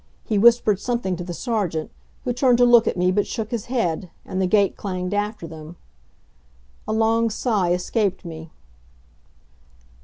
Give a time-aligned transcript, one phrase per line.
[0.23, 1.91] He whispered something to the Sergeant,
[2.23, 5.45] who turned to look at me but shook his head, and the gate clanged after
[5.45, 5.75] them.
[6.87, 8.49] A long sigh escaped me.